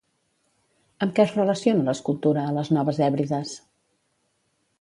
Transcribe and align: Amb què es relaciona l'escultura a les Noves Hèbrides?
Amb 1.05 1.13
què 1.19 1.25
es 1.25 1.33
relaciona 1.35 1.85
l'escultura 1.89 2.47
a 2.47 2.57
les 2.57 2.73
Noves 2.79 3.03
Hèbrides? 3.09 3.53